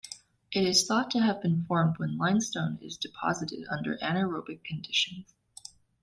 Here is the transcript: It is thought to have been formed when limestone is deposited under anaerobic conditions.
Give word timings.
It 0.51 0.63
is 0.63 0.87
thought 0.87 1.11
to 1.11 1.19
have 1.19 1.43
been 1.43 1.63
formed 1.67 1.99
when 1.99 2.17
limestone 2.17 2.79
is 2.81 2.97
deposited 2.97 3.67
under 3.69 3.99
anaerobic 3.99 4.63
conditions. 4.63 5.31